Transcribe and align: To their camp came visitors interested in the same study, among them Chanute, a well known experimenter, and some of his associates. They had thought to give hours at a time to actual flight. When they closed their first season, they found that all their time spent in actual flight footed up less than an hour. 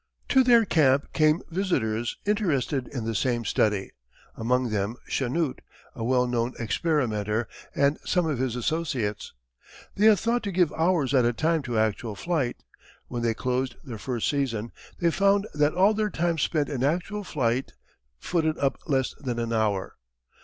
To 0.29 0.43
their 0.43 0.65
camp 0.65 1.13
came 1.13 1.43
visitors 1.51 2.17
interested 2.25 2.87
in 2.87 3.05
the 3.05 3.13
same 3.13 3.45
study, 3.45 3.91
among 4.35 4.69
them 4.71 4.95
Chanute, 5.07 5.59
a 5.93 6.03
well 6.03 6.25
known 6.25 6.55
experimenter, 6.59 7.47
and 7.75 7.99
some 8.03 8.25
of 8.25 8.39
his 8.39 8.55
associates. 8.55 9.33
They 9.95 10.07
had 10.07 10.17
thought 10.17 10.41
to 10.41 10.51
give 10.51 10.73
hours 10.73 11.13
at 11.13 11.23
a 11.23 11.33
time 11.33 11.61
to 11.61 11.77
actual 11.77 12.15
flight. 12.15 12.57
When 13.09 13.21
they 13.21 13.35
closed 13.35 13.75
their 13.83 13.99
first 13.99 14.27
season, 14.27 14.71
they 14.97 15.11
found 15.11 15.45
that 15.53 15.75
all 15.75 15.93
their 15.93 16.09
time 16.09 16.39
spent 16.39 16.67
in 16.67 16.83
actual 16.83 17.23
flight 17.23 17.73
footed 18.17 18.57
up 18.57 18.79
less 18.87 19.13
than 19.19 19.37
an 19.37 19.53
hour. 19.53 19.97